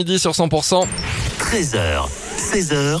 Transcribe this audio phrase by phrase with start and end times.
[0.00, 0.86] Midi sur 100%.
[1.40, 2.98] 13h, 16h,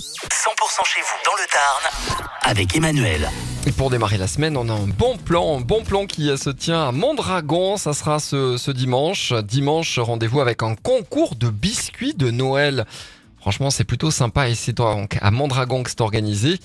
[0.84, 3.30] chez vous dans le Tarn avec Emmanuel.
[3.68, 6.50] Et pour démarrer la semaine, on a un bon plan, un bon plan qui se
[6.50, 7.76] tient à Mondragon.
[7.76, 9.32] Ça sera ce, ce dimanche.
[9.32, 12.84] Dimanche, rendez-vous avec un concours de biscuits de Noël.
[13.40, 16.58] Franchement, c'est plutôt sympa et c'est donc à Mondragon que c'est organisé.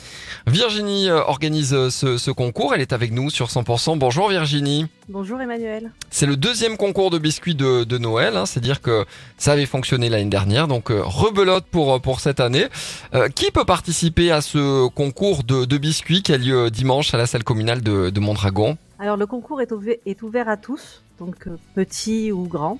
[0.47, 2.73] Virginie euh, organise euh, ce, ce concours.
[2.73, 3.97] Elle est avec nous sur 100%.
[3.97, 4.87] Bonjour Virginie.
[5.09, 5.91] Bonjour Emmanuel.
[6.09, 8.37] C'est le deuxième concours de biscuits de, de Noël.
[8.37, 8.45] Hein.
[8.45, 9.05] C'est-à-dire que
[9.37, 10.67] ça avait fonctionné l'année dernière.
[10.67, 12.67] Donc euh, rebelote pour, pour cette année.
[13.14, 17.17] Euh, qui peut participer à ce concours de, de biscuits qui a lieu dimanche à
[17.17, 21.03] la salle communale de, de Mondragon Alors le concours est ouvert, est ouvert à tous,
[21.19, 22.79] donc euh, petits ou grands,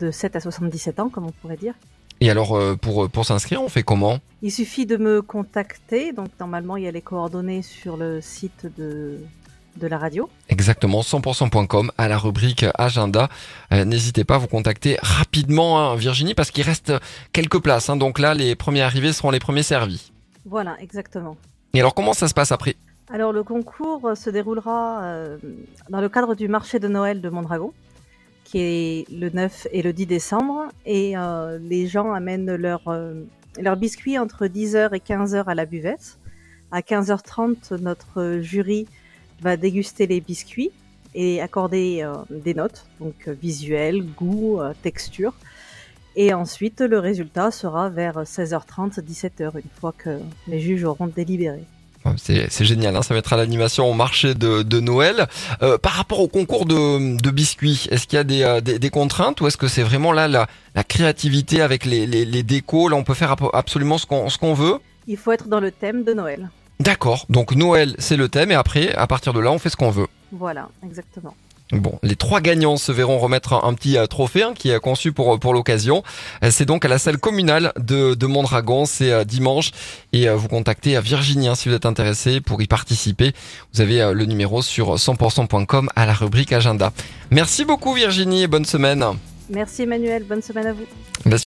[0.00, 1.74] de 7 à 77 ans comme on pourrait dire.
[2.20, 4.18] Et alors, euh, pour, pour s'inscrire, on fait comment?
[4.42, 8.66] Il suffit de me contacter, donc normalement il y a les coordonnées sur le site
[8.76, 9.18] de,
[9.76, 10.28] de la radio.
[10.48, 13.28] Exactement, 100%.com à la rubrique agenda.
[13.72, 16.92] Euh, N'hésitez pas à vous contacter rapidement, hein, Virginie, parce qu'il reste
[17.32, 17.88] quelques places.
[17.90, 17.96] hein.
[17.96, 20.10] donc là, les premiers arrivés seront les premiers servis.
[20.44, 21.36] Voilà, exactement.
[21.74, 22.74] Et alors, comment ça se passe après?
[23.10, 25.38] Alors le concours se déroulera euh,
[25.88, 27.72] dans le cadre du marché de Noël de Mondragon,
[28.48, 33.24] qui est le 9 et le 10 décembre, et euh, les gens amènent leurs euh,
[33.76, 36.18] biscuits entre 10h et 15h à la buvette.
[36.70, 38.86] À 15h30, notre jury
[39.42, 40.70] va déguster les biscuits
[41.14, 45.34] et accorder euh, des notes, donc visuel, goût, texture.
[46.16, 51.64] Et ensuite, le résultat sera vers 16h30, 17h, une fois que les juges auront délibéré.
[52.16, 55.26] C'est génial, hein, ça va être à l'animation au marché de, de Noël.
[55.62, 58.78] Euh, par rapport au concours de, de biscuits, est-ce qu'il y a des, euh, des,
[58.78, 62.42] des contraintes ou est-ce que c'est vraiment là la, la créativité avec les, les, les
[62.42, 62.88] décos?
[62.88, 65.70] Là, on peut faire absolument ce qu'on ce qu'on veut Il faut être dans le
[65.70, 66.50] thème de Noël.
[66.80, 69.76] D'accord, donc Noël, c'est le thème et après, à partir de là, on fait ce
[69.76, 70.06] qu'on veut.
[70.30, 71.34] Voilà, exactement.
[71.72, 74.80] Bon, les trois gagnants se verront remettre un, un petit euh, trophée hein, qui est
[74.80, 76.02] conçu pour pour l'occasion.
[76.42, 79.72] Euh, C'est donc à la salle communale de, de Mondragon, c'est euh, dimanche.
[80.14, 83.32] Et euh, vous contactez à Virginie hein, si vous êtes intéressé pour y participer.
[83.74, 86.92] Vous avez le numéro sur 100%.com à la rubrique agenda.
[87.30, 89.04] Merci beaucoup Virginie et bonne semaine.
[89.50, 91.30] Merci Emmanuel, bonne semaine à vous.